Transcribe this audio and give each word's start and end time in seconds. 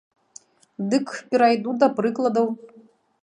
Дык 0.93 1.11
перайду 1.35 1.75
да 1.83 1.87
прыкладаў! 1.99 2.47